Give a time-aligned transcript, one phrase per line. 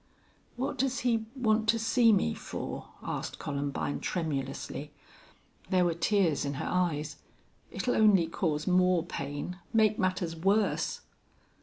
[0.55, 4.89] "What does he want to see me for?" asked Columbine, tremulously.
[5.69, 7.17] There were tears in her eyes.
[7.69, 11.01] "It'll only cause more pain make matters worse."